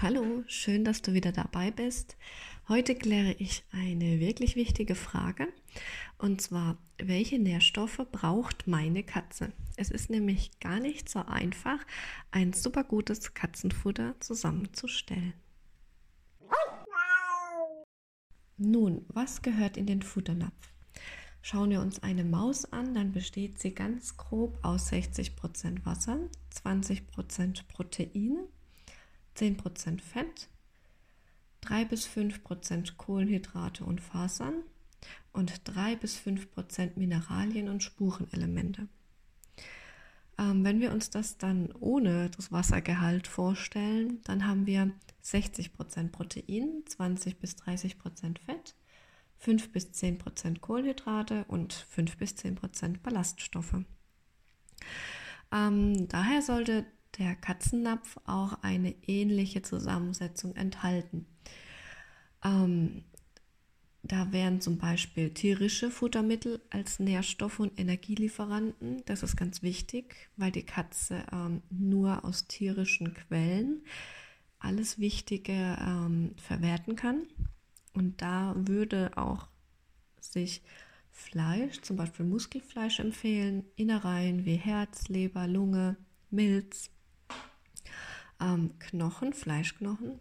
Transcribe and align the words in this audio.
Hallo, 0.00 0.42
schön, 0.46 0.84
dass 0.86 1.02
du 1.02 1.12
wieder 1.12 1.32
dabei 1.32 1.70
bist. 1.70 2.16
Heute 2.66 2.94
kläre 2.94 3.32
ich 3.32 3.62
eine 3.72 4.20
wirklich 4.20 4.56
wichtige 4.56 4.94
Frage 4.94 5.48
und 6.16 6.40
zwar, 6.40 6.78
welche 6.96 7.38
Nährstoffe 7.38 8.00
braucht 8.10 8.66
meine 8.66 9.02
Katze? 9.02 9.52
Es 9.76 9.90
ist 9.90 10.08
nämlich 10.08 10.58
gar 10.60 10.80
nicht 10.80 11.10
so 11.10 11.26
einfach, 11.26 11.78
ein 12.30 12.54
super 12.54 12.84
gutes 12.84 13.34
Katzenfutter 13.34 14.14
zusammenzustellen. 14.18 15.34
Nun, 18.56 19.04
was 19.08 19.42
gehört 19.42 19.76
in 19.76 19.84
den 19.84 20.00
Futternapf? 20.00 20.72
Schauen 21.42 21.68
wir 21.68 21.82
uns 21.82 22.02
eine 22.02 22.24
Maus 22.24 22.64
an, 22.72 22.94
dann 22.94 23.12
besteht 23.12 23.58
sie 23.58 23.74
ganz 23.74 24.16
grob 24.16 24.58
aus 24.62 24.90
60% 24.90 25.84
Wasser, 25.84 26.18
20% 26.64 27.68
Proteine, 27.68 28.48
10% 29.36 30.00
Fett, 30.00 30.48
3 31.62 31.84
bis 31.84 32.06
5% 32.06 32.96
Kohlenhydrate 32.96 33.84
und 33.84 34.00
Fasern 34.00 34.62
und 35.32 35.60
3 35.64 35.96
bis 35.96 36.18
5% 36.18 36.92
Mineralien 36.96 37.68
und 37.68 37.82
Spurenelemente. 37.82 38.88
Ähm, 40.38 40.64
wenn 40.64 40.80
wir 40.80 40.92
uns 40.92 41.10
das 41.10 41.38
dann 41.38 41.72
ohne 41.80 42.30
das 42.30 42.52
Wassergehalt 42.52 43.26
vorstellen, 43.26 44.20
dann 44.24 44.46
haben 44.46 44.66
wir 44.66 44.90
60% 45.24 46.10
Protein, 46.10 46.82
20 46.86 47.38
bis 47.38 47.56
30% 47.56 48.38
Fett, 48.38 48.74
5 49.38 49.72
bis 49.72 49.86
10% 49.92 50.60
Kohlenhydrate 50.60 51.44
und 51.48 51.72
5 51.72 52.16
bis 52.16 52.34
10% 52.34 52.98
Ballaststoffe. 53.02 53.82
Ähm, 55.52 56.08
daher 56.08 56.42
sollte 56.42 56.86
der 57.18 57.34
Katzennapf 57.34 58.18
auch 58.24 58.62
eine 58.62 58.94
ähnliche 59.06 59.62
Zusammensetzung 59.62 60.54
enthalten. 60.54 61.26
Ähm, 62.44 63.04
da 64.02 64.30
wären 64.32 64.60
zum 64.60 64.78
Beispiel 64.78 65.30
tierische 65.30 65.90
Futtermittel 65.90 66.60
als 66.70 67.00
Nährstoff- 67.00 67.58
und 67.58 67.78
Energielieferanten. 67.78 69.02
Das 69.06 69.24
ist 69.24 69.36
ganz 69.36 69.62
wichtig, 69.62 70.30
weil 70.36 70.52
die 70.52 70.62
Katze 70.62 71.24
ähm, 71.32 71.62
nur 71.70 72.24
aus 72.24 72.46
tierischen 72.46 73.14
Quellen 73.14 73.82
alles 74.60 75.00
Wichtige 75.00 75.76
ähm, 75.80 76.34
verwerten 76.36 76.94
kann. 76.94 77.26
Und 77.94 78.22
da 78.22 78.54
würde 78.56 79.10
auch 79.16 79.48
sich 80.20 80.62
Fleisch, 81.10 81.80
zum 81.80 81.96
Beispiel 81.96 82.26
Muskelfleisch 82.26 83.00
empfehlen, 83.00 83.64
Innereien 83.74 84.44
wie 84.44 84.56
Herz, 84.56 85.08
Leber, 85.08 85.48
Lunge, 85.48 85.96
Milz, 86.30 86.90
ähm, 88.40 88.78
Knochen, 88.78 89.32
Fleischknochen, 89.32 90.18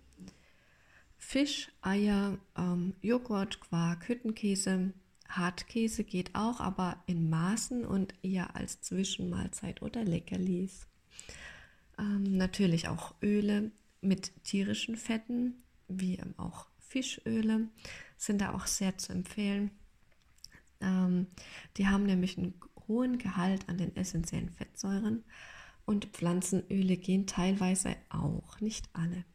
Fisch, 1.17 1.71
Eier, 1.81 2.37
ähm, 2.57 2.93
Joghurt, 3.01 3.59
Quark, 3.59 4.07
Hüttenkäse, 4.07 4.93
Hartkäse 5.27 6.03
geht 6.03 6.35
auch, 6.35 6.59
aber 6.59 7.01
in 7.07 7.29
Maßen 7.29 7.85
und 7.85 8.13
eher 8.23 8.55
als 8.55 8.81
Zwischenmahlzeit 8.81 9.81
oder 9.81 10.03
Leckerlis. 10.03 10.87
Ähm, 11.97 12.37
natürlich 12.37 12.87
auch 12.87 13.15
Öle 13.21 13.71
mit 14.01 14.31
tierischen 14.43 14.97
Fetten, 14.97 15.63
wie 15.87 16.19
auch 16.37 16.67
Fischöle, 16.79 17.67
sind 18.17 18.41
da 18.41 18.53
auch 18.53 18.67
sehr 18.67 18.97
zu 18.97 19.11
empfehlen. 19.11 19.71
Ähm, 20.79 21.27
die 21.77 21.87
haben 21.87 22.05
nämlich 22.05 22.37
einen 22.37 22.53
hohen 22.87 23.17
Gehalt 23.17 23.67
an 23.67 23.77
den 23.77 23.95
essentiellen 23.95 24.49
Fettsäuren 24.49 25.23
und 25.85 26.05
Pflanzenöle 26.05 26.97
gehen 26.97 27.27
teilweise 27.27 27.95
auch, 28.09 28.59
nicht 28.59 28.89
alle. 28.93 29.25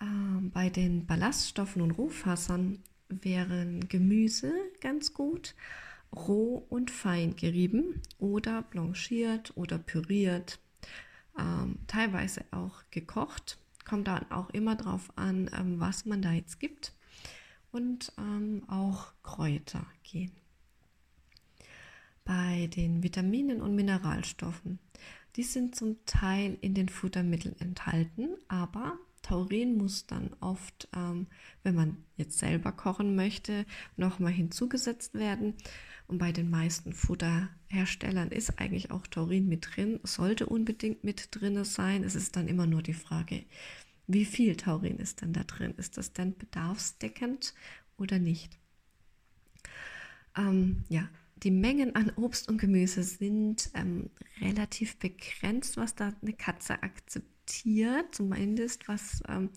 Ähm, 0.00 0.50
bei 0.52 0.70
den 0.70 1.06
Ballaststoffen 1.06 1.82
und 1.82 1.92
Rohfassern 1.92 2.82
wären 3.08 3.88
Gemüse 3.88 4.52
ganz 4.80 5.14
gut, 5.14 5.54
roh 6.14 6.66
und 6.68 6.90
fein 6.90 7.36
gerieben 7.36 8.02
oder 8.18 8.62
blanchiert 8.62 9.56
oder 9.56 9.78
püriert, 9.78 10.58
ähm, 11.38 11.78
teilweise 11.86 12.44
auch 12.50 12.82
gekocht. 12.90 13.58
Kommt 13.84 14.08
dann 14.08 14.30
auch 14.30 14.50
immer 14.50 14.74
darauf 14.74 15.10
an, 15.16 15.50
ähm, 15.58 15.80
was 15.80 16.04
man 16.04 16.22
da 16.22 16.32
jetzt 16.32 16.60
gibt. 16.60 16.92
Und 17.70 18.12
ähm, 18.18 18.62
auch 18.68 19.12
Kräuter 19.22 19.86
gehen 20.02 20.32
bei 22.28 22.68
den 22.76 23.02
Vitaminen 23.02 23.62
und 23.62 23.74
Mineralstoffen. 23.74 24.78
Die 25.38 25.44
sind 25.44 25.76
zum 25.76 26.04
Teil 26.04 26.58
in 26.62 26.74
den 26.74 26.88
Futtermitteln 26.88 27.54
enthalten, 27.60 28.30
aber 28.48 28.98
Taurin 29.22 29.76
muss 29.76 30.04
dann 30.04 30.34
oft, 30.40 30.88
ähm, 30.96 31.28
wenn 31.62 31.76
man 31.76 31.96
jetzt 32.16 32.40
selber 32.40 32.72
kochen 32.72 33.14
möchte, 33.14 33.64
nochmal 33.96 34.32
hinzugesetzt 34.32 35.14
werden. 35.14 35.54
Und 36.08 36.18
bei 36.18 36.32
den 36.32 36.50
meisten 36.50 36.92
Futterherstellern 36.92 38.32
ist 38.32 38.58
eigentlich 38.58 38.90
auch 38.90 39.06
Taurin 39.06 39.48
mit 39.48 39.76
drin, 39.76 40.00
sollte 40.02 40.46
unbedingt 40.46 41.04
mit 41.04 41.28
drin 41.30 41.62
sein. 41.62 42.02
Es 42.02 42.16
ist 42.16 42.34
dann 42.34 42.48
immer 42.48 42.66
nur 42.66 42.82
die 42.82 42.92
Frage, 42.92 43.44
wie 44.08 44.24
viel 44.24 44.56
Taurin 44.56 44.98
ist 44.98 45.22
denn 45.22 45.34
da 45.34 45.44
drin? 45.44 45.72
Ist 45.76 45.98
das 45.98 46.12
denn 46.12 46.36
bedarfsdeckend 46.36 47.54
oder 47.96 48.18
nicht? 48.18 48.58
Ähm, 50.36 50.82
ja, 50.88 51.08
die 51.42 51.50
Mengen 51.50 51.94
an 51.94 52.12
Obst 52.16 52.48
und 52.48 52.58
Gemüse 52.58 53.02
sind 53.02 53.70
ähm, 53.74 54.10
relativ 54.40 54.98
begrenzt, 54.98 55.76
was 55.76 55.94
da 55.94 56.12
eine 56.20 56.32
Katze 56.32 56.82
akzeptiert, 56.82 58.14
zumindest 58.14 58.88
was 58.88 59.22
ähm, 59.28 59.50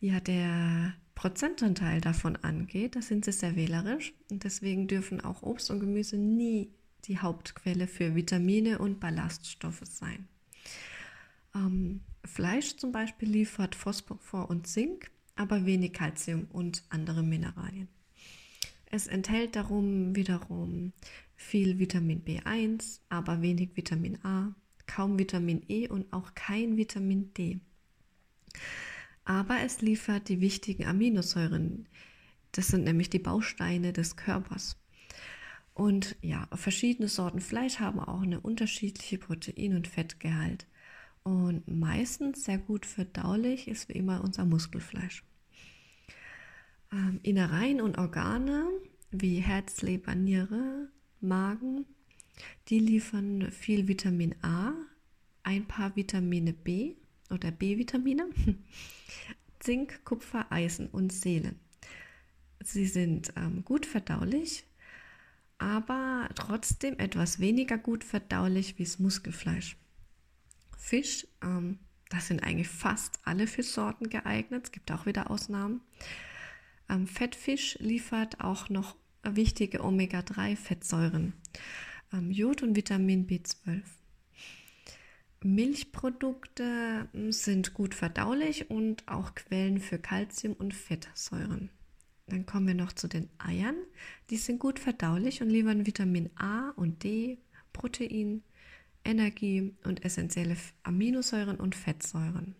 ja 0.00 0.20
der 0.20 0.94
Prozentanteil 1.14 2.00
davon 2.00 2.36
angeht. 2.36 2.96
Da 2.96 3.02
sind 3.02 3.24
sie 3.24 3.32
sehr 3.32 3.56
wählerisch 3.56 4.12
und 4.30 4.44
deswegen 4.44 4.88
dürfen 4.88 5.20
auch 5.20 5.42
Obst 5.42 5.70
und 5.70 5.80
Gemüse 5.80 6.16
nie 6.16 6.70
die 7.04 7.18
Hauptquelle 7.18 7.86
für 7.86 8.14
Vitamine 8.14 8.78
und 8.78 9.00
Ballaststoffe 9.00 9.82
sein. 9.84 10.28
Ähm, 11.54 12.00
Fleisch 12.24 12.76
zum 12.76 12.92
Beispiel 12.92 13.28
liefert 13.28 13.74
Phosphor 13.74 14.48
und 14.48 14.66
Zink, 14.66 15.10
aber 15.34 15.66
wenig 15.66 15.92
Kalzium 15.92 16.46
und 16.52 16.84
andere 16.88 17.22
Mineralien. 17.22 17.88
Es 18.94 19.06
enthält 19.06 19.56
darum 19.56 20.14
wiederum 20.14 20.92
viel 21.34 21.78
Vitamin 21.78 22.22
B1, 22.22 23.00
aber 23.08 23.40
wenig 23.40 23.70
Vitamin 23.74 24.22
A, 24.22 24.54
kaum 24.86 25.18
Vitamin 25.18 25.62
E 25.66 25.88
und 25.88 26.12
auch 26.12 26.34
kein 26.34 26.76
Vitamin 26.76 27.32
D. 27.32 27.58
Aber 29.24 29.60
es 29.62 29.80
liefert 29.80 30.28
die 30.28 30.42
wichtigen 30.42 30.84
Aminosäuren. 30.84 31.88
Das 32.52 32.68
sind 32.68 32.84
nämlich 32.84 33.08
die 33.08 33.18
Bausteine 33.18 33.94
des 33.94 34.16
Körpers. 34.16 34.76
Und 35.72 36.14
ja, 36.20 36.46
verschiedene 36.52 37.08
Sorten 37.08 37.40
Fleisch 37.40 37.80
haben 37.80 37.98
auch 37.98 38.20
eine 38.20 38.40
unterschiedliche 38.40 39.16
Protein- 39.16 39.74
und 39.74 39.88
Fettgehalt. 39.88 40.66
Und 41.22 41.66
meistens 41.66 42.44
sehr 42.44 42.58
gut 42.58 42.84
verdaulich 42.84 43.68
ist 43.68 43.88
wie 43.88 43.94
immer 43.94 44.22
unser 44.22 44.44
Muskelfleisch. 44.44 45.24
Ähm, 46.92 47.20
Innereien 47.22 47.80
und 47.80 47.98
Organe 47.98 48.68
wie 49.10 49.40
Herz, 49.40 49.82
Leber, 49.82 50.14
Niere, 50.14 50.88
Magen, 51.20 51.86
die 52.68 52.78
liefern 52.78 53.50
viel 53.50 53.88
Vitamin 53.88 54.34
A, 54.42 54.72
ein 55.42 55.66
paar 55.66 55.96
Vitamine 55.96 56.52
B 56.52 56.96
oder 57.30 57.50
B-Vitamine, 57.50 58.28
Zink, 59.60 60.04
Kupfer, 60.04 60.50
Eisen 60.50 60.88
und 60.88 61.12
Seelen. 61.12 61.58
Sie 62.60 62.86
sind 62.86 63.32
ähm, 63.36 63.64
gut 63.64 63.86
verdaulich, 63.86 64.64
aber 65.58 66.28
trotzdem 66.34 66.98
etwas 66.98 67.38
weniger 67.38 67.78
gut 67.78 68.04
verdaulich 68.04 68.78
wie 68.78 68.84
das 68.84 68.98
Muskelfleisch. 68.98 69.76
Fisch, 70.76 71.26
ähm, 71.42 71.78
das 72.08 72.28
sind 72.28 72.42
eigentlich 72.42 72.68
fast 72.68 73.20
alle 73.24 73.46
Fischsorten 73.46 74.10
geeignet. 74.10 74.64
Es 74.64 74.72
gibt 74.72 74.90
auch 74.92 75.06
wieder 75.06 75.30
Ausnahmen. 75.30 75.80
Ähm, 76.88 77.06
Fettfisch 77.06 77.76
liefert 77.80 78.40
auch 78.40 78.68
noch 78.68 78.96
wichtige 79.22 79.82
Omega-3-Fettsäuren, 79.82 81.34
ähm, 82.12 82.30
Jod 82.30 82.62
und 82.62 82.76
Vitamin 82.76 83.26
B12. 83.26 83.82
Milchprodukte 85.44 87.08
hm, 87.12 87.32
sind 87.32 87.74
gut 87.74 87.94
verdaulich 87.94 88.70
und 88.70 89.08
auch 89.08 89.34
Quellen 89.34 89.78
für 89.78 89.98
Kalzium 89.98 90.54
und 90.54 90.74
Fettsäuren. 90.74 91.70
Dann 92.26 92.46
kommen 92.46 92.68
wir 92.68 92.74
noch 92.74 92.92
zu 92.92 93.08
den 93.08 93.28
Eiern. 93.38 93.76
Die 94.30 94.36
sind 94.36 94.60
gut 94.60 94.78
verdaulich 94.78 95.42
und 95.42 95.50
liefern 95.50 95.86
Vitamin 95.86 96.30
A 96.36 96.70
und 96.76 97.02
D, 97.02 97.38
Protein, 97.72 98.42
Energie 99.04 99.74
und 99.84 100.04
essentielle 100.04 100.56
Aminosäuren 100.84 101.56
und 101.56 101.74
Fettsäuren. 101.74 102.54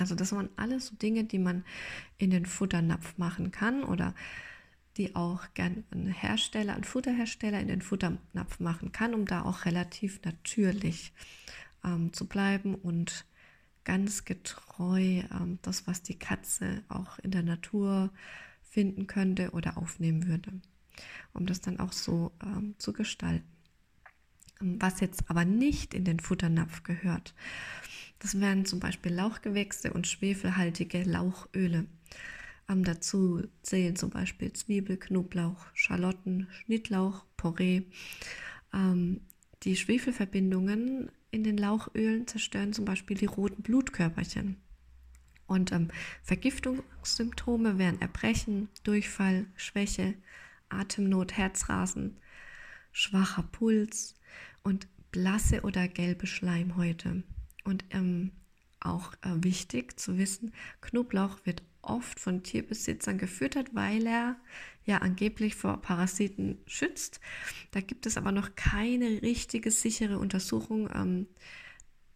Also 0.00 0.14
das 0.14 0.32
waren 0.32 0.48
alles 0.56 0.86
so 0.86 0.96
Dinge, 0.96 1.24
die 1.24 1.38
man 1.38 1.64
in 2.18 2.30
den 2.30 2.46
Futternapf 2.46 3.18
machen 3.18 3.50
kann 3.50 3.84
oder 3.84 4.14
die 4.96 5.14
auch 5.14 5.42
gern 5.54 5.84
ein 5.92 6.08
Hersteller, 6.08 6.74
ein 6.74 6.84
Futterhersteller 6.84 7.60
in 7.60 7.68
den 7.68 7.82
Futternapf 7.82 8.60
machen 8.60 8.92
kann, 8.92 9.14
um 9.14 9.24
da 9.24 9.42
auch 9.42 9.64
relativ 9.64 10.20
natürlich 10.24 11.12
ähm, 11.84 12.12
zu 12.12 12.26
bleiben 12.26 12.74
und 12.74 13.24
ganz 13.84 14.24
getreu 14.24 15.22
ähm, 15.30 15.58
das, 15.62 15.86
was 15.86 16.02
die 16.02 16.18
Katze 16.18 16.82
auch 16.88 17.18
in 17.20 17.30
der 17.30 17.42
Natur 17.42 18.10
finden 18.62 19.06
könnte 19.06 19.50
oder 19.50 19.78
aufnehmen 19.78 20.26
würde, 20.26 20.52
um 21.32 21.46
das 21.46 21.60
dann 21.60 21.80
auch 21.80 21.92
so 21.92 22.32
ähm, 22.42 22.74
zu 22.78 22.92
gestalten. 22.92 23.48
Ähm, 24.60 24.76
was 24.80 25.00
jetzt 25.00 25.28
aber 25.28 25.44
nicht 25.44 25.94
in 25.94 26.04
den 26.04 26.20
Futternapf 26.20 26.82
gehört, 26.82 27.34
das 28.20 28.38
wären 28.38 28.66
zum 28.66 28.80
Beispiel 28.80 29.12
Lauchgewächse 29.12 29.92
und 29.92 30.06
schwefelhaltige 30.06 31.02
Lauchöle. 31.02 31.86
Ähm, 32.68 32.84
dazu 32.84 33.42
zählen 33.62 33.96
zum 33.96 34.10
Beispiel 34.10 34.52
Zwiebel, 34.52 34.96
Knoblauch, 34.98 35.66
Schalotten, 35.74 36.46
Schnittlauch, 36.52 37.24
Porree. 37.36 37.82
Ähm, 38.72 39.22
die 39.62 39.74
Schwefelverbindungen 39.74 41.10
in 41.30 41.44
den 41.44 41.56
Lauchölen 41.56 42.26
zerstören 42.26 42.72
zum 42.72 42.84
Beispiel 42.84 43.16
die 43.16 43.26
roten 43.26 43.62
Blutkörperchen. 43.62 44.56
Und 45.46 45.72
ähm, 45.72 45.88
Vergiftungssymptome 46.22 47.78
wären 47.78 48.00
Erbrechen, 48.00 48.68
Durchfall, 48.84 49.46
Schwäche, 49.56 50.14
Atemnot, 50.68 51.36
Herzrasen, 51.36 52.18
schwacher 52.92 53.42
Puls 53.44 54.14
und 54.62 54.86
blasse 55.10 55.62
oder 55.62 55.88
gelbe 55.88 56.26
Schleimhäute. 56.26 57.24
Und 57.70 57.84
ähm, 57.90 58.32
auch 58.80 59.12
äh, 59.22 59.44
wichtig 59.44 60.00
zu 60.00 60.18
wissen, 60.18 60.52
Knoblauch 60.80 61.38
wird 61.44 61.62
oft 61.82 62.18
von 62.18 62.42
Tierbesitzern 62.42 63.16
gefüttert, 63.16 63.76
weil 63.76 64.08
er 64.08 64.36
ja 64.86 64.98
angeblich 64.98 65.54
vor 65.54 65.80
Parasiten 65.80 66.58
schützt. 66.66 67.20
Da 67.70 67.80
gibt 67.80 68.06
es 68.06 68.16
aber 68.16 68.32
noch 68.32 68.56
keine 68.56 69.22
richtige 69.22 69.70
sichere 69.70 70.18
Untersuchung, 70.18 70.90
ähm, 70.92 71.28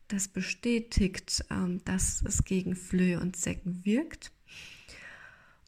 das 0.08 0.26
bestätigt, 0.26 1.44
ähm, 1.50 1.80
dass 1.84 2.22
es 2.26 2.42
gegen 2.44 2.74
Flöhe 2.74 3.20
und 3.20 3.36
Säcken 3.36 3.84
wirkt. 3.84 4.32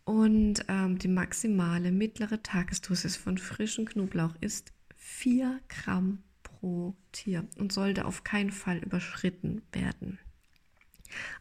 Und 0.05 0.65
ähm, 0.67 0.99
die 0.99 1.07
maximale 1.09 1.93
mittlere 1.93 2.43
Tagesdosis 2.43 3.17
von 3.17 3.39
frischem 3.39 3.85
Knoblauch 3.85 4.35
ist 4.41 4.73
4 4.97 5.61
Gramm 5.69 6.25
pro 6.61 6.95
Tier 7.13 7.47
und 7.57 7.73
sollte 7.73 8.05
auf 8.05 8.25
keinen 8.25 8.51
Fall 8.51 8.79
überschritten 8.79 9.63
werden. 9.73 10.19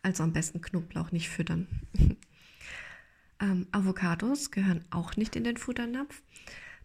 Also 0.01 0.23
am 0.23 0.33
besten 0.33 0.61
Knoblauch 0.61 1.11
nicht 1.11 1.29
füttern. 1.29 1.67
ähm, 3.39 3.67
Avocados 3.71 4.51
gehören 4.51 4.85
auch 4.89 5.15
nicht 5.15 5.35
in 5.35 5.43
den 5.43 5.57
Futternapf. 5.57 6.21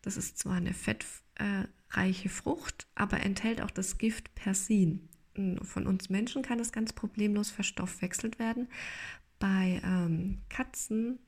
Das 0.02 0.16
ist 0.16 0.38
zwar 0.38 0.54
eine 0.54 0.72
fettreiche 0.72 2.28
Frucht, 2.28 2.86
aber 2.94 3.20
enthält 3.20 3.60
auch 3.60 3.70
das 3.70 3.98
Gift 3.98 4.34
Persin. 4.34 5.08
Von 5.62 5.86
uns 5.86 6.08
Menschen 6.08 6.42
kann 6.42 6.58
es 6.58 6.72
ganz 6.72 6.92
problemlos 6.92 7.50
verstoffwechselt 7.50 8.38
werden. 8.38 8.68
Bei 9.38 9.80
ähm, 9.84 10.38
Katzen 10.48 11.18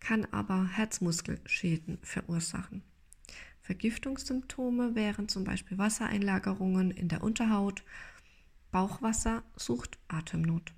kann 0.00 0.26
aber 0.32 0.66
Herzmuskelschäden 0.66 1.98
verursachen. 2.02 2.82
Vergiftungssymptome 3.62 4.94
wären 4.94 5.28
zum 5.28 5.44
Beispiel 5.44 5.78
Wassereinlagerungen 5.78 6.90
in 6.90 7.08
der 7.08 7.22
Unterhaut, 7.22 7.82
Bauchwassersucht, 8.70 9.98
Atemnot. 10.08 10.72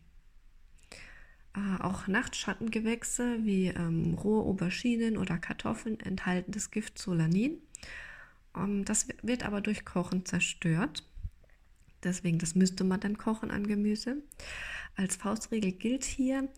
Äh, 1.57 1.83
auch 1.83 2.09
Nachtschattengewächse 2.09 3.45
wie 3.45 3.69
ähm, 3.69 4.15
rohe 4.15 4.45
Auberginen 4.45 5.17
oder 5.17 5.39
Kartoffeln 5.39 6.01
enthalten 6.01 6.53
das 6.53 6.71
Gift 6.71 6.99
Solanin. 6.99 7.59
Ähm, 8.57 8.85
das 8.85 9.09
wird 9.23 9.45
aber 9.45 9.61
durch 9.61 9.85
Kochen 9.85 10.27
zerstört. 10.27 11.09
Deswegen, 12.03 12.39
das 12.39 12.55
müsste 12.55 12.85
man 12.85 13.01
dann 13.01 13.17
kochen 13.17 13.51
an 13.51 13.67
Gemüse. 13.67 14.23
Als 14.97 15.17
Faustregel 15.17 15.73
gilt 15.73 16.05
hier, 16.05 16.49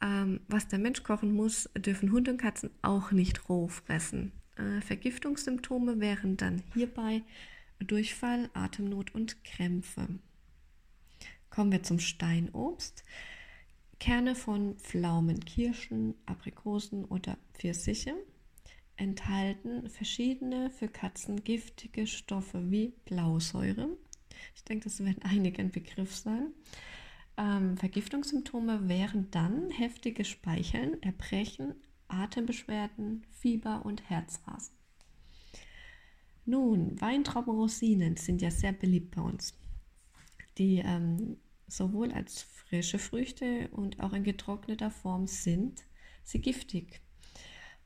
ähm, 0.00 0.40
was 0.48 0.68
der 0.68 0.78
Mensch 0.78 1.02
kochen 1.02 1.32
muss, 1.32 1.68
dürfen 1.76 2.12
Hunde 2.12 2.30
und 2.30 2.40
Katzen 2.40 2.70
auch 2.80 3.10
nicht 3.10 3.48
roh 3.48 3.68
fressen. 3.68 4.32
Äh, 4.58 4.80
Vergiftungssymptome 4.80 6.00
wären 6.00 6.36
dann 6.36 6.62
hierbei 6.74 7.22
Durchfall, 7.78 8.50
Atemnot 8.54 9.14
und 9.14 9.44
Krämpfe. 9.44 10.08
Kommen 11.50 11.72
wir 11.72 11.82
zum 11.82 12.00
Steinobst. 12.00 13.04
Kerne 14.00 14.34
von 14.34 14.76
Pflaumen, 14.78 15.44
Kirschen, 15.44 16.14
Aprikosen 16.26 17.04
oder 17.04 17.36
Pfirsiche 17.54 18.14
enthalten 18.96 19.88
verschiedene 19.88 20.70
für 20.70 20.88
Katzen 20.88 21.42
giftige 21.44 22.06
Stoffe 22.06 22.70
wie 22.70 22.94
Blausäure. 23.04 23.96
Ich 24.54 24.64
denke, 24.64 24.84
das 24.84 25.04
wird 25.04 25.24
einigen 25.24 25.66
ein 25.66 25.70
Begriff 25.70 26.14
sein. 26.14 26.52
Ähm, 27.36 27.76
Vergiftungssymptome 27.76 28.88
wären 28.88 29.30
dann 29.30 29.70
heftiges 29.70 30.28
Speicheln, 30.28 31.00
Erbrechen, 31.02 31.74
Atembeschwerden, 32.08 33.26
Fieber 33.30 33.84
und 33.84 34.08
Herzrasen. 34.08 34.74
Nun, 36.44 37.00
Weintraubenrosinen 37.00 38.16
sind 38.16 38.40
ja 38.40 38.50
sehr 38.50 38.72
beliebt 38.72 39.14
bei 39.14 39.22
uns. 39.22 39.54
Die 40.56 40.78
ähm, 40.78 41.36
sowohl 41.66 42.10
als 42.12 42.42
frische 42.42 42.98
Früchte 42.98 43.68
und 43.72 44.00
auch 44.00 44.12
in 44.12 44.24
getrockneter 44.24 44.90
Form 44.90 45.26
sind 45.26 45.84
sie 46.24 46.40
giftig 46.40 47.02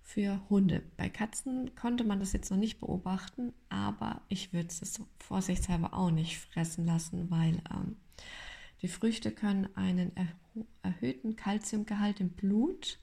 für 0.00 0.40
Hunde. 0.50 0.82
Bei 0.96 1.08
Katzen 1.08 1.74
konnte 1.74 2.04
man 2.04 2.20
das 2.20 2.32
jetzt 2.32 2.50
noch 2.50 2.58
nicht 2.58 2.80
beobachten, 2.80 3.52
aber 3.69 4.22
ich 4.28 4.52
würde 4.52 4.69
es 4.69 5.00
vorsichtshalber 5.19 5.94
auch 5.94 6.10
nicht 6.10 6.38
fressen 6.38 6.84
lassen, 6.84 7.30
weil 7.30 7.62
ähm, 7.72 7.96
die 8.82 8.88
Früchte 8.88 9.30
können 9.30 9.69
einen 9.76 10.12
erhöhten 10.82 11.36
Kalziumgehalt 11.36 12.20
im 12.20 12.30
Blut, 12.30 12.98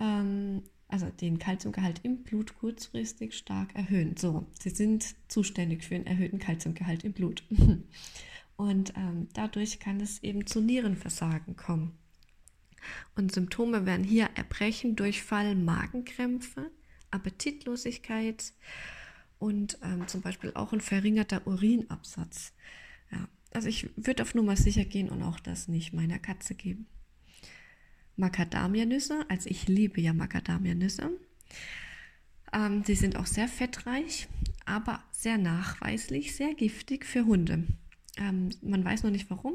ähm, 0.00 0.62
also 0.88 1.06
den 1.06 1.38
Kalziumgehalt 1.38 2.00
im 2.04 2.22
Blut 2.22 2.58
kurzfristig 2.58 3.36
stark 3.36 3.74
erhöhen. 3.74 4.16
So, 4.16 4.46
sie 4.60 4.70
sind 4.70 5.16
zuständig 5.28 5.84
für 5.84 5.96
einen 5.96 6.06
erhöhten 6.06 6.38
Kalziumgehalt 6.38 7.04
im 7.04 7.12
Blut. 7.12 7.42
Und 8.56 8.94
ähm, 8.96 9.28
dadurch 9.34 9.80
kann 9.80 10.00
es 10.00 10.22
eben 10.22 10.46
zu 10.46 10.60
Nierenversagen 10.60 11.56
kommen. 11.56 11.98
Und 13.14 13.32
Symptome 13.32 13.84
wären 13.84 14.04
hier 14.04 14.30
Erbrechen, 14.34 14.96
Durchfall, 14.96 15.54
Magenkrämpfe, 15.54 16.70
Appetitlosigkeit 17.10 18.52
und 19.38 19.78
ähm, 19.82 20.06
zum 20.08 20.22
Beispiel 20.22 20.52
auch 20.54 20.72
ein 20.72 20.80
verringerter 20.80 21.46
Urinabsatz. 21.46 22.52
Ja, 23.10 23.28
also 23.52 23.68
ich 23.68 23.90
würde 23.96 24.22
auf 24.22 24.34
Nummer 24.34 24.56
sicher 24.56 24.84
gehen 24.84 25.08
und 25.10 25.22
auch 25.22 25.40
das 25.40 25.68
nicht 25.68 25.92
meiner 25.92 26.18
Katze 26.18 26.54
geben. 26.54 26.86
Macadamianüsse, 28.16 29.24
also 29.28 29.48
ich 29.50 29.68
liebe 29.68 30.00
ja 30.00 30.12
Macadamianüsse. 30.12 31.10
Ähm, 32.52 32.82
die 32.84 32.94
sind 32.94 33.16
auch 33.16 33.26
sehr 33.26 33.48
fettreich, 33.48 34.28
aber 34.64 35.02
sehr 35.12 35.38
nachweislich, 35.38 36.34
sehr 36.34 36.54
giftig 36.54 37.04
für 37.04 37.26
Hunde. 37.26 37.64
Ähm, 38.16 38.50
man 38.62 38.84
weiß 38.84 39.02
noch 39.02 39.10
nicht 39.10 39.30
warum. 39.30 39.54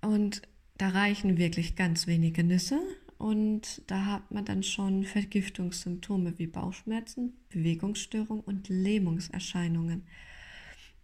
Und 0.00 0.42
da 0.76 0.88
reichen 0.88 1.38
wirklich 1.38 1.76
ganz 1.76 2.06
wenige 2.06 2.44
Nüsse 2.44 2.80
und 3.16 3.82
da 3.86 4.04
hat 4.06 4.30
man 4.30 4.44
dann 4.44 4.62
schon 4.62 5.04
Vergiftungssymptome 5.04 6.38
wie 6.38 6.46
Bauchschmerzen, 6.46 7.32
Bewegungsstörung 7.48 8.40
und 8.40 8.68
Lähmungserscheinungen. 8.68 10.02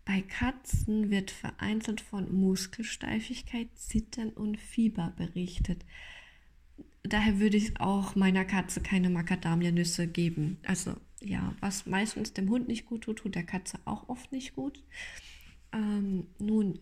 Bei 0.04 0.22
Katzen 0.22 1.10
wird 1.10 1.30
vereinzelt 1.30 2.00
von 2.00 2.34
Muskelsteifigkeit, 2.34 3.68
Zittern 3.74 4.30
und 4.30 4.58
Fieber 4.58 5.12
berichtet. 5.16 5.84
Daher 7.02 7.38
würde 7.38 7.56
ich 7.56 7.80
auch 7.80 8.14
meiner 8.14 8.44
Katze 8.44 8.80
keine 8.80 9.10
Macadamia-Nüsse 9.10 10.06
geben. 10.06 10.58
Also 10.66 10.96
ja, 11.20 11.54
was 11.60 11.86
meistens 11.86 12.32
dem 12.32 12.48
Hund 12.48 12.68
nicht 12.68 12.86
gut 12.86 13.02
tut, 13.02 13.18
tut 13.18 13.34
der 13.34 13.44
Katze 13.44 13.78
auch 13.84 14.08
oft 14.08 14.32
nicht 14.32 14.54
gut. 14.54 14.82
Ähm, 15.72 16.26
nun, 16.38 16.80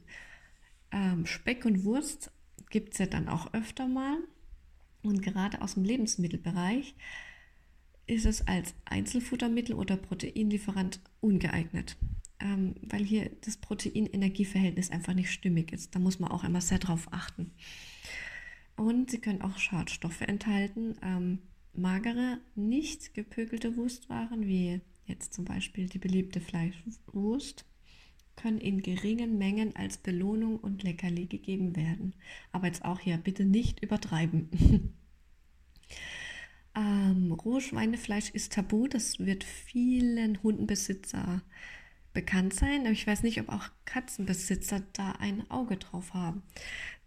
ähm, 0.91 1.27
Speck 1.27 1.65
und 1.65 1.85
Wurst 1.85 2.31
gibt 2.71 2.95
es 2.95 2.99
ja 2.99 3.07
dann 3.07 3.29
auch 3.29 3.53
öfter 3.53 3.87
mal. 3.87 4.17
Und 5.03 5.23
gerade 5.23 5.63
aus 5.63 5.75
dem 5.75 5.85
Lebensmittelbereich 5.85 6.95
ist 8.07 8.27
es 8.27 8.47
als 8.47 8.75
Einzelfuttermittel 8.85 9.75
oder 9.75 9.97
Proteinlieferant 9.97 11.01
ungeeignet, 11.21 11.97
ähm, 12.41 12.75
weil 12.83 13.05
hier 13.05 13.31
das 13.43 13.57
Protein-Energieverhältnis 13.57 14.91
einfach 14.91 15.15
nicht 15.15 15.31
stimmig 15.31 15.73
ist. 15.73 15.95
Da 15.95 15.99
muss 15.99 16.19
man 16.19 16.31
auch 16.31 16.45
immer 16.45 16.61
sehr 16.61 16.79
drauf 16.79 17.09
achten. 17.11 17.53
Und 18.77 19.11
sie 19.11 19.19
können 19.19 19.43
auch 19.43 19.59
Schadstoffe 19.59 20.21
enthalten. 20.21 20.97
Ähm, 21.03 21.39
magere, 21.75 22.39
nicht 22.55 23.15
gepökelte 23.15 23.77
Wurstwaren, 23.77 24.47
wie 24.47 24.81
jetzt 25.07 25.35
zum 25.35 25.45
Beispiel 25.45 25.89
die 25.89 25.99
beliebte 25.99 26.41
Fleischwurst, 26.41 27.65
können 28.37 28.59
in 28.59 28.83
geringen 28.83 29.37
Mengen 29.37 29.75
als 29.75 29.99
Belohnung 29.99 30.59
und 30.59 30.85
Leckerli 30.85 31.27
gegeben 31.27 31.75
werden. 31.75 32.15
Aber 32.53 32.67
jetzt 32.67 32.85
auch 32.85 33.01
hier 33.01 33.17
bitte 33.17 33.45
nicht 33.45 33.83
übertreiben. 33.83 34.49
ähm, 36.77 37.33
rohes 37.33 37.65
Schweinefleisch 37.65 38.31
ist 38.31 38.53
tabu. 38.53 38.87
Das 38.87 39.19
wird 39.19 39.43
vielen 39.43 40.41
Hundenbesitzer 40.43 41.43
bekannt 42.19 42.53
sein, 42.53 42.81
aber 42.81 42.91
ich 42.91 43.07
weiß 43.07 43.23
nicht, 43.23 43.41
ob 43.41 43.49
auch 43.49 43.71
Katzenbesitzer 43.85 44.83
da 44.93 45.13
ein 45.13 45.49
Auge 45.53 45.77
drauf 45.77 46.15
haben. 46.15 46.43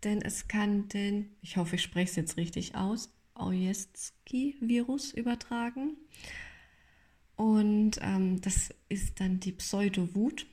Denn 0.05 0.21
es 0.21 0.47
kann 0.47 0.87
den, 0.87 1.35
ich 1.41 1.57
hoffe, 1.57 1.75
ich 1.75 1.81
spreche 1.81 2.11
es 2.11 2.15
jetzt 2.15 2.37
richtig 2.37 2.75
aus, 2.75 3.13
Ojeski-Virus 3.35 5.11
übertragen. 5.11 5.97
Und 7.35 7.99
ähm, 7.99 8.39
das 8.39 8.73
ist 8.87 9.19
dann 9.19 9.41
die 9.41 9.51
Pseudowut. 9.51 10.45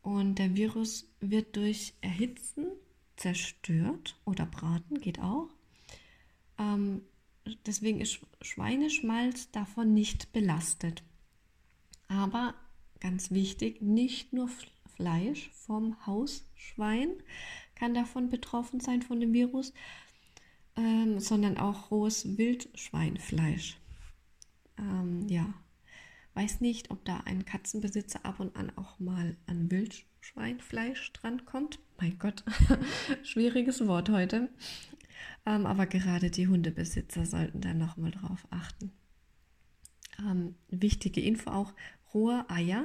Und 0.00 0.38
der 0.38 0.54
Virus 0.54 1.12
wird 1.18 1.56
durch 1.56 1.94
Erhitzen 2.02 2.66
zerstört 3.16 4.16
oder 4.24 4.46
braten, 4.46 5.00
geht 5.00 5.18
auch. 5.18 5.48
Ähm, 6.56 7.02
deswegen 7.66 8.00
ist 8.00 8.20
Schweineschmalz 8.42 9.50
davon 9.50 9.92
nicht 9.92 10.32
belastet. 10.32 11.02
Aber 12.06 12.54
ganz 13.04 13.30
wichtig, 13.30 13.82
nicht 13.82 14.32
nur 14.32 14.48
Fleisch 14.96 15.50
vom 15.50 16.06
Hausschwein 16.06 17.10
kann 17.74 17.92
davon 17.92 18.30
betroffen 18.30 18.80
sein 18.80 19.02
von 19.02 19.20
dem 19.20 19.34
Virus, 19.34 19.74
ähm, 20.74 21.20
sondern 21.20 21.58
auch 21.58 21.90
rohes 21.90 22.38
Wildschweinfleisch. 22.38 23.76
Ähm, 24.78 25.28
ja, 25.28 25.52
weiß 26.32 26.62
nicht, 26.62 26.90
ob 26.90 27.04
da 27.04 27.18
ein 27.26 27.44
Katzenbesitzer 27.44 28.24
ab 28.24 28.40
und 28.40 28.56
an 28.56 28.72
auch 28.78 28.98
mal 28.98 29.36
an 29.46 29.70
Wildschweinfleisch 29.70 31.12
drankommt. 31.12 31.80
Mein 32.00 32.18
Gott, 32.18 32.42
schwieriges 33.22 33.86
Wort 33.86 34.08
heute. 34.08 34.48
Ähm, 35.44 35.66
aber 35.66 35.84
gerade 35.84 36.30
die 36.30 36.48
Hundebesitzer 36.48 37.26
sollten 37.26 37.60
da 37.60 37.74
nochmal 37.74 38.12
drauf 38.12 38.46
achten. 38.48 38.92
Ähm, 40.20 40.54
wichtige 40.70 41.20
Info 41.20 41.50
auch, 41.50 41.74
rohe 42.14 42.48
Eier 42.48 42.84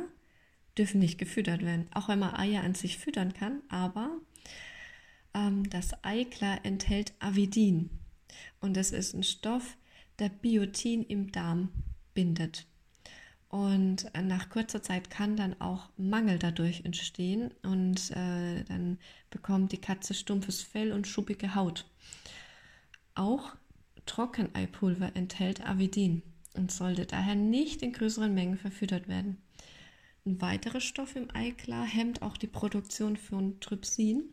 dürfen 0.77 0.99
nicht 0.99 1.17
gefüttert 1.17 1.61
werden. 1.61 1.87
Auch 1.93 2.09
wenn 2.09 2.19
man 2.19 2.35
Eier 2.35 2.63
an 2.63 2.75
sich 2.75 2.97
füttern 2.97 3.33
kann, 3.33 3.61
aber 3.69 4.09
ähm, 5.33 5.69
das 5.69 6.03
Eiklar 6.03 6.65
enthält 6.65 7.13
Avidin. 7.19 7.89
Und 8.59 8.75
das 8.75 8.91
ist 8.91 9.13
ein 9.13 9.23
Stoff, 9.23 9.77
der 10.17 10.29
Biotin 10.29 11.03
im 11.03 11.31
Darm 11.31 11.69
bindet. 12.13 12.65
Und 13.49 14.13
äh, 14.13 14.21
nach 14.21 14.49
kurzer 14.49 14.83
Zeit 14.83 15.09
kann 15.09 15.35
dann 15.35 15.59
auch 15.59 15.89
Mangel 15.97 16.37
dadurch 16.37 16.85
entstehen 16.85 17.51
und 17.63 18.11
äh, 18.11 18.63
dann 18.65 18.99
bekommt 19.31 19.71
die 19.71 19.81
Katze 19.81 20.13
stumpfes 20.13 20.61
Fell 20.61 20.91
und 20.91 21.07
schuppige 21.07 21.55
Haut. 21.55 21.85
Auch 23.15 23.55
Trockeneipulver 24.05 25.15
enthält 25.15 25.65
Avidin 25.65 26.21
und 26.53 26.71
sollte 26.71 27.05
daher 27.05 27.35
nicht 27.35 27.81
in 27.81 27.93
größeren 27.93 28.33
Mengen 28.33 28.57
verfüttert 28.57 29.07
werden. 29.07 29.37
Ein 30.25 30.41
weiterer 30.41 30.81
Stoff 30.81 31.15
im 31.15 31.33
Eiklar 31.33 31.85
hemmt 31.85 32.21
auch 32.21 32.37
die 32.37 32.47
Produktion 32.47 33.17
von 33.17 33.59
Trypsin, 33.59 34.23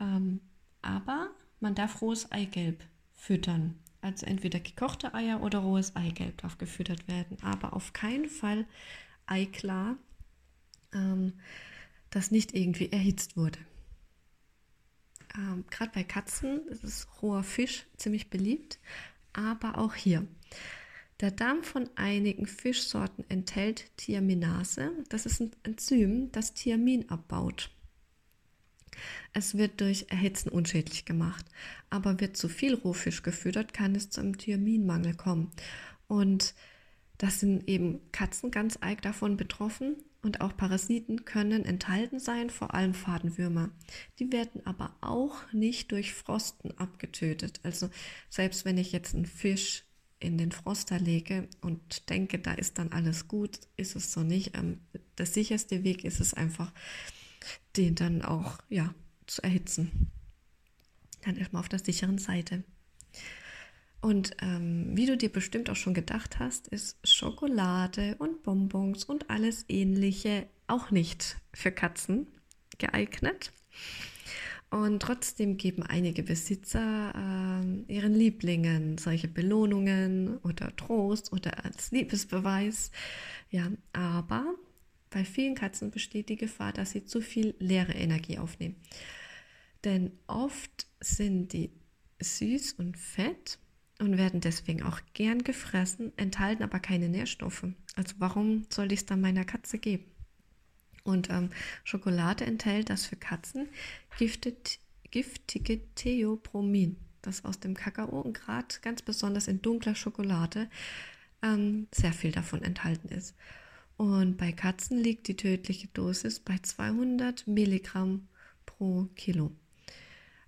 ähm, 0.00 0.40
aber 0.82 1.30
man 1.60 1.74
darf 1.74 2.00
rohes 2.00 2.30
Eigelb 2.30 2.84
füttern. 3.12 3.78
Also 4.00 4.26
entweder 4.26 4.60
gekochte 4.60 5.14
Eier 5.14 5.42
oder 5.42 5.60
rohes 5.60 5.96
Eigelb 5.96 6.38
darf 6.38 6.58
gefüttert 6.58 7.08
werden, 7.08 7.38
aber 7.42 7.72
auf 7.72 7.92
keinen 7.92 8.28
Fall 8.28 8.66
Eiklar, 9.26 9.96
ähm, 10.92 11.32
das 12.10 12.30
nicht 12.30 12.54
irgendwie 12.54 12.92
erhitzt 12.92 13.36
wurde. 13.36 13.58
Ähm, 15.36 15.64
Gerade 15.70 15.90
bei 15.92 16.04
Katzen 16.04 16.68
ist 16.68 17.08
roher 17.22 17.42
Fisch 17.42 17.86
ziemlich 17.96 18.30
beliebt, 18.30 18.78
aber 19.32 19.78
auch 19.78 19.94
hier. 19.94 20.26
Der 21.24 21.30
Darm 21.30 21.62
von 21.62 21.88
einigen 21.94 22.44
Fischsorten 22.44 23.24
enthält 23.30 23.90
Thiaminase. 23.96 24.90
Das 25.08 25.24
ist 25.24 25.40
ein 25.40 25.52
Enzym, 25.62 26.30
das 26.32 26.52
Thiamin 26.52 27.08
abbaut. 27.08 27.70
Es 29.32 29.56
wird 29.56 29.80
durch 29.80 30.04
Erhitzen 30.10 30.50
unschädlich 30.50 31.06
gemacht, 31.06 31.46
aber 31.88 32.20
wird 32.20 32.36
zu 32.36 32.50
viel 32.50 32.74
Rohfisch 32.74 33.22
gefüttert, 33.22 33.72
kann 33.72 33.94
es 33.94 34.10
zum 34.10 34.36
Thiaminmangel 34.36 35.14
kommen. 35.14 35.50
Und 36.08 36.54
das 37.16 37.40
sind 37.40 37.70
eben 37.70 38.00
Katzen 38.12 38.50
ganz 38.50 38.76
arg 38.82 39.00
davon 39.00 39.38
betroffen 39.38 39.96
und 40.20 40.42
auch 40.42 40.54
Parasiten 40.54 41.24
können 41.24 41.64
enthalten 41.64 42.20
sein, 42.20 42.50
vor 42.50 42.74
allem 42.74 42.92
Fadenwürmer. 42.92 43.70
Die 44.18 44.30
werden 44.30 44.60
aber 44.66 44.94
auch 45.00 45.50
nicht 45.54 45.90
durch 45.90 46.12
Frosten 46.12 46.76
abgetötet. 46.76 47.60
Also 47.62 47.88
selbst 48.28 48.66
wenn 48.66 48.76
ich 48.76 48.92
jetzt 48.92 49.14
einen 49.14 49.24
Fisch 49.24 49.84
in 50.20 50.38
den 50.38 50.52
Froster 50.52 50.98
lege 50.98 51.48
und 51.60 52.08
denke, 52.08 52.38
da 52.38 52.54
ist 52.54 52.78
dann 52.78 52.92
alles 52.92 53.28
gut, 53.28 53.60
ist 53.76 53.96
es 53.96 54.12
so 54.12 54.22
nicht. 54.22 54.56
Ähm, 54.56 54.80
der 55.18 55.26
sicherste 55.26 55.84
Weg 55.84 56.04
ist 56.04 56.20
es 56.20 56.34
einfach, 56.34 56.72
den 57.76 57.94
dann 57.94 58.22
auch 58.22 58.58
ja, 58.68 58.94
zu 59.26 59.42
erhitzen. 59.42 60.10
Dann 61.22 61.36
ist 61.36 61.52
man 61.52 61.60
auf 61.60 61.68
der 61.68 61.78
sicheren 61.78 62.18
Seite. 62.18 62.64
Und 64.00 64.36
ähm, 64.42 64.90
wie 64.94 65.06
du 65.06 65.16
dir 65.16 65.32
bestimmt 65.32 65.70
auch 65.70 65.76
schon 65.76 65.94
gedacht 65.94 66.38
hast, 66.38 66.68
ist 66.68 66.98
Schokolade 67.08 68.16
und 68.18 68.42
Bonbons 68.42 69.04
und 69.04 69.30
alles 69.30 69.64
ähnliche 69.68 70.46
auch 70.66 70.90
nicht 70.90 71.38
für 71.54 71.72
Katzen 71.72 72.26
geeignet. 72.76 73.52
Und 74.74 75.00
trotzdem 75.00 75.56
geben 75.56 75.84
einige 75.84 76.24
Besitzer 76.24 77.12
äh, 77.14 77.92
ihren 77.94 78.12
Lieblingen 78.12 78.98
solche 78.98 79.28
Belohnungen 79.28 80.38
oder 80.38 80.74
Trost 80.74 81.32
oder 81.32 81.64
als 81.64 81.92
Liebesbeweis. 81.92 82.90
Ja, 83.50 83.70
aber 83.92 84.52
bei 85.10 85.24
vielen 85.24 85.54
Katzen 85.54 85.92
besteht 85.92 86.28
die 86.28 86.34
Gefahr, 86.34 86.72
dass 86.72 86.90
sie 86.90 87.04
zu 87.04 87.20
viel 87.20 87.54
leere 87.60 87.92
Energie 87.92 88.36
aufnehmen. 88.38 88.74
Denn 89.84 90.10
oft 90.26 90.88
sind 90.98 91.52
die 91.52 91.70
süß 92.18 92.72
und 92.72 92.96
fett 92.96 93.60
und 94.00 94.18
werden 94.18 94.40
deswegen 94.40 94.82
auch 94.82 94.98
gern 95.12 95.44
gefressen, 95.44 96.12
enthalten 96.16 96.64
aber 96.64 96.80
keine 96.80 97.08
Nährstoffe. 97.08 97.68
Also 97.94 98.16
warum 98.18 98.66
soll 98.70 98.90
ich 98.90 99.00
es 99.00 99.06
dann 99.06 99.20
meiner 99.20 99.44
Katze 99.44 99.78
geben? 99.78 100.13
Und 101.04 101.28
ähm, 101.30 101.50
Schokolade 101.84 102.44
enthält 102.46 102.90
das 102.90 103.06
für 103.06 103.16
Katzen 103.16 103.68
giftet, 104.18 104.78
giftige 105.10 105.80
Theopromin, 105.94 106.96
das 107.22 107.44
aus 107.44 107.60
dem 107.60 107.74
Kakao 107.74 108.20
und 108.20 108.32
gerade 108.32 108.74
ganz 108.82 109.02
besonders 109.02 109.46
in 109.46 109.60
dunkler 109.60 109.94
Schokolade 109.94 110.68
ähm, 111.42 111.86
sehr 111.92 112.12
viel 112.12 112.32
davon 112.32 112.62
enthalten 112.62 113.08
ist. 113.08 113.34
Und 113.96 114.38
bei 114.38 114.50
Katzen 114.50 114.98
liegt 114.98 115.28
die 115.28 115.36
tödliche 115.36 115.88
Dosis 115.88 116.40
bei 116.40 116.58
200 116.58 117.46
Milligramm 117.46 118.26
pro 118.66 119.08
Kilo. 119.14 119.52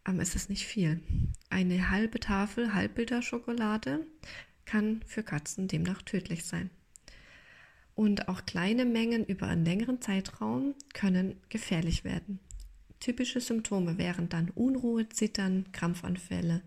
Ähm, 0.07 0.21
es 0.21 0.35
ist 0.35 0.51
nicht 0.51 0.67
viel. 0.67 1.01
Eine 1.51 1.91
halbe 1.91 2.19
Tafel 2.19 2.75
Halbbilders-Schokolade 2.75 4.07
kann 4.65 5.03
für 5.07 5.23
Katzen 5.23 5.69
demnach 5.69 6.03
tödlich 6.03 6.45
sein. 6.45 6.71
Und 7.97 8.29
auch 8.29 8.45
kleine 8.45 8.85
Mengen 8.85 9.25
über 9.25 9.49
einen 9.49 9.65
längeren 9.65 10.01
Zeitraum 10.01 10.75
können 10.93 11.41
gefährlich 11.49 12.05
werden. 12.05 12.39
Typische 13.01 13.41
Symptome 13.41 13.99
wären 13.99 14.29
dann 14.29 14.51
Unruhe, 14.51 15.09
Zittern, 15.09 15.73
Krampfanfälle 15.73 16.63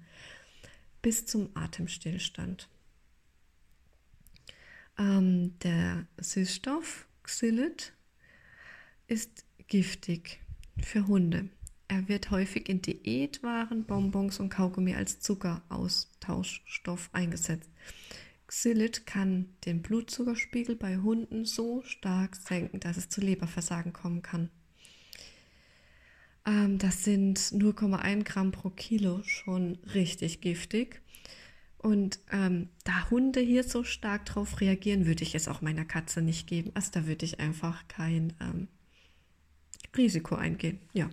bis 1.01 1.25
zum 1.27 1.49
Atemstillstand. 1.53 2.67
Ähm, 4.97 5.57
der 5.59 6.07
Süßstoff 6.17 7.07
Xylit 7.23 7.93
ist 9.07 9.45
giftig 9.67 10.39
für 10.81 11.07
Hunde. 11.07 11.49
Er 11.87 12.07
wird 12.07 12.31
häufig 12.31 12.69
in 12.69 12.81
Diätwaren, 12.81 13.85
Bonbons 13.85 14.39
und 14.39 14.49
Kaugummi 14.49 14.95
als 14.95 15.19
Zuckeraustauschstoff 15.19 17.09
eingesetzt. 17.13 17.69
Xylit 18.49 19.05
kann 19.05 19.53
den 19.65 19.83
Blutzuckerspiegel 19.83 20.75
bei 20.75 20.97
Hunden 20.97 21.45
so 21.45 21.83
stark 21.83 22.35
senken, 22.35 22.79
dass 22.79 22.97
es 22.97 23.07
zu 23.07 23.21
Leberversagen 23.21 23.93
kommen 23.93 24.23
kann. 24.23 24.49
Ähm, 26.47 26.79
das 26.79 27.03
sind 27.03 27.37
0,1 27.37 28.23
Gramm 28.23 28.51
pro 28.51 28.71
Kilo 28.71 29.21
schon 29.23 29.77
richtig 29.93 30.41
giftig. 30.41 31.01
Und 31.77 32.19
ähm, 32.31 32.69
da 32.83 33.09
Hunde 33.11 33.39
hier 33.39 33.63
so 33.63 33.83
stark 33.83 34.25
drauf 34.25 34.59
reagieren, 34.59 35.05
würde 35.05 35.23
ich 35.23 35.35
es 35.35 35.47
auch 35.47 35.61
meiner 35.61 35.85
Katze 35.85 36.23
nicht 36.23 36.47
geben. 36.47 36.71
Also 36.73 36.89
da 36.91 37.05
würde 37.05 37.25
ich 37.25 37.39
einfach 37.39 37.87
kein 37.87 38.33
ähm, 38.41 38.67
Risiko 39.95 40.35
eingehen. 40.35 40.79
Ja. 40.93 41.09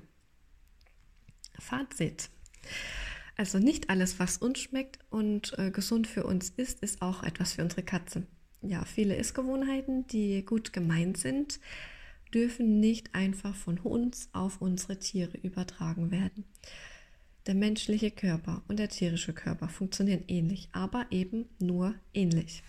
Fazit. 1.59 2.31
Also 3.37 3.59
nicht 3.59 3.91
alles, 3.91 4.19
was 4.19 4.39
uns 4.39 4.59
schmeckt 4.59 4.99
und 5.11 5.59
äh, 5.59 5.71
gesund 5.71 6.07
für 6.07 6.25
uns 6.25 6.51
ist, 6.51 6.81
ist 6.81 7.03
auch 7.03 7.23
etwas 7.23 7.53
für 7.53 7.63
unsere 7.63 7.83
Katze. 7.83 8.27
Ja, 8.63 8.85
viele 8.85 9.17
Essgewohnheiten, 9.17 10.07
die 10.07 10.45
gut 10.45 10.73
gemeint 10.73 11.19
sind, 11.19 11.61
dürfen 12.33 12.81
nicht 12.81 13.15
einfach 13.15 13.55
von 13.55 13.79
uns 13.79 14.31
auf 14.33 14.61
unsere 14.61 14.99
Tiere 14.99 15.37
übertragen 15.37 16.11
werden. 16.11 16.45
Der 17.47 17.55
menschliche 17.55 18.11
Körper 18.11 18.63
und 18.69 18.79
der 18.79 18.89
tierische 18.89 19.33
Körper 19.33 19.69
funktionieren 19.69 20.25
ähnlich, 20.27 20.69
aber 20.73 21.07
eben 21.11 21.47
nur 21.61 21.95
ähnlich. 22.13 22.65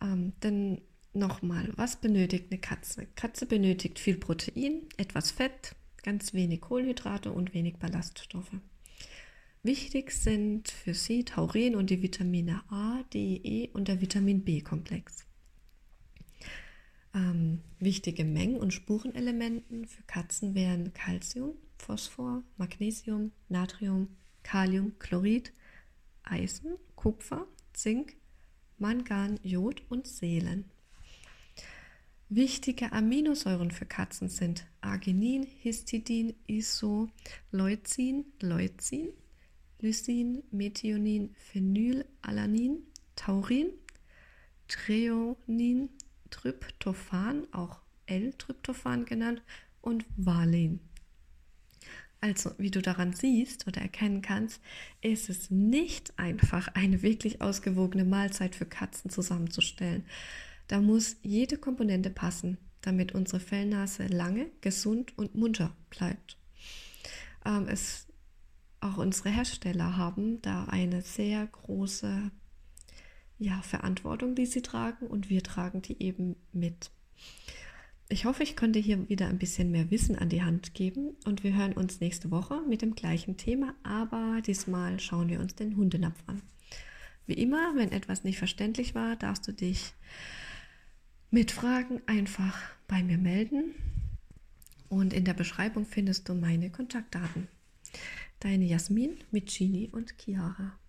Ähm, 0.00 0.34
denn 0.42 0.82
nochmal, 1.12 1.72
was 1.76 1.96
benötigt 1.96 2.46
eine 2.50 2.60
Katze? 2.60 3.06
Katze 3.16 3.46
benötigt 3.46 3.98
viel 3.98 4.16
Protein, 4.16 4.82
etwas 4.98 5.32
Fett, 5.32 5.74
ganz 6.02 6.32
wenig 6.32 6.60
Kohlenhydrate 6.60 7.32
und 7.32 7.52
wenig 7.54 7.78
Ballaststoffe. 7.78 8.52
Wichtig 9.62 10.12
sind 10.12 10.70
für 10.70 10.94
sie 10.94 11.24
Taurin 11.24 11.76
und 11.76 11.90
die 11.90 12.00
Vitamine 12.00 12.62
A, 12.70 13.02
D, 13.12 13.36
E 13.44 13.68
und 13.74 13.88
der 13.88 14.00
Vitamin 14.00 14.42
B-Komplex. 14.42 15.26
Ähm, 17.12 17.60
wichtige 17.78 18.24
Mengen 18.24 18.56
und 18.56 18.72
Spurenelementen 18.72 19.86
für 19.86 20.02
Katzen 20.04 20.54
wären 20.54 20.94
Calcium, 20.94 21.56
Phosphor, 21.76 22.42
Magnesium, 22.56 23.32
Natrium, 23.50 24.16
Kalium, 24.42 24.98
Chlorid, 24.98 25.52
Eisen, 26.22 26.76
Kupfer, 26.96 27.46
Zink, 27.74 28.16
Mangan, 28.78 29.38
Jod 29.42 29.82
und 29.90 30.06
Selen. 30.06 30.64
Wichtige 32.30 32.92
Aminosäuren 32.92 33.72
für 33.72 33.84
Katzen 33.84 34.30
sind 34.30 34.64
Arginin, 34.80 35.42
Histidin, 35.42 36.34
Isoleucin, 36.46 38.24
Leucin, 38.40 39.10
Lysin, 39.80 40.42
Methionin, 40.50 41.34
Phenylalanin, 41.34 42.82
Taurin, 43.16 43.70
Treonin, 44.68 45.90
Tryptophan, 46.30 47.46
auch 47.52 47.80
L-Tryptophan 48.06 49.04
genannt, 49.04 49.42
und 49.80 50.04
Valen. 50.16 50.80
Also, 52.20 52.50
wie 52.58 52.70
du 52.70 52.82
daran 52.82 53.14
siehst 53.14 53.66
oder 53.66 53.80
erkennen 53.80 54.20
kannst, 54.20 54.60
ist 55.00 55.30
es 55.30 55.50
nicht 55.50 56.18
einfach, 56.18 56.68
eine 56.74 57.02
wirklich 57.02 57.40
ausgewogene 57.40 58.04
Mahlzeit 58.04 58.54
für 58.54 58.66
Katzen 58.66 59.10
zusammenzustellen. 59.10 60.04
Da 60.68 60.80
muss 60.80 61.16
jede 61.22 61.56
Komponente 61.56 62.10
passen, 62.10 62.58
damit 62.82 63.12
unsere 63.12 63.40
Fellnase 63.40 64.06
lange, 64.06 64.50
gesund 64.60 65.16
und 65.16 65.34
munter 65.34 65.74
bleibt. 65.88 66.36
Ähm, 67.46 67.68
es, 67.68 68.06
auch 68.80 68.96
unsere 68.96 69.30
Hersteller 69.30 69.96
haben 69.96 70.40
da 70.42 70.64
eine 70.64 71.02
sehr 71.02 71.46
große 71.46 72.30
ja, 73.38 73.62
Verantwortung, 73.62 74.34
die 74.34 74.46
sie 74.46 74.62
tragen 74.62 75.06
und 75.06 75.30
wir 75.30 75.42
tragen 75.42 75.82
die 75.82 76.02
eben 76.02 76.36
mit. 76.52 76.90
Ich 78.08 78.24
hoffe, 78.24 78.42
ich 78.42 78.56
konnte 78.56 78.78
hier 78.78 79.08
wieder 79.08 79.28
ein 79.28 79.38
bisschen 79.38 79.70
mehr 79.70 79.90
Wissen 79.90 80.16
an 80.16 80.28
die 80.28 80.42
Hand 80.42 80.74
geben 80.74 81.16
und 81.24 81.44
wir 81.44 81.54
hören 81.54 81.72
uns 81.72 82.00
nächste 82.00 82.30
Woche 82.30 82.60
mit 82.68 82.82
dem 82.82 82.94
gleichen 82.94 83.36
Thema, 83.36 83.74
aber 83.82 84.42
diesmal 84.44 84.98
schauen 84.98 85.28
wir 85.28 85.40
uns 85.40 85.54
den 85.54 85.76
Hundenapf 85.76 86.18
an. 86.26 86.42
Wie 87.26 87.34
immer, 87.34 87.76
wenn 87.76 87.92
etwas 87.92 88.24
nicht 88.24 88.38
verständlich 88.38 88.94
war, 88.94 89.14
darfst 89.14 89.46
du 89.46 89.52
dich 89.52 89.94
mit 91.30 91.52
Fragen 91.52 92.02
einfach 92.06 92.58
bei 92.88 93.02
mir 93.04 93.18
melden 93.18 93.74
und 94.88 95.12
in 95.12 95.24
der 95.24 95.34
Beschreibung 95.34 95.86
findest 95.86 96.28
du 96.28 96.34
meine 96.34 96.70
Kontaktdaten. 96.70 97.46
Deine 98.40 98.64
Jasmin 98.64 99.18
mit 99.30 99.48
Gini 99.48 99.90
und 99.92 100.14
Chiara. 100.18 100.79